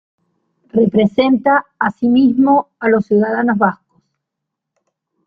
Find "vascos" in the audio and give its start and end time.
3.59-4.01